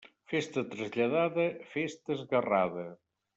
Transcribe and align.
Festa 0.31 0.61
traslladada, 0.71 1.45
festa 1.75 2.17
esguerrada. 2.17 2.87